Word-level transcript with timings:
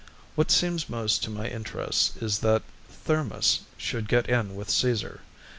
What 0.33 0.49
seems 0.49 0.89
most 0.89 1.21
to 1.23 1.29
my 1.29 1.47
interests 1.47 2.17
is 2.17 2.39
that 2.39 2.63
Thermus 2.89 3.59
should 3.77 4.07
get 4.07 4.27
in 4.27 4.55
with 4.55 4.71
Caesar. 4.71 5.19